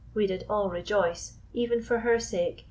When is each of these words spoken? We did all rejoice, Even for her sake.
We 0.15 0.25
did 0.25 0.45
all 0.49 0.71
rejoice, 0.71 1.33
Even 1.53 1.79
for 1.83 1.99
her 1.99 2.19
sake. 2.19 2.59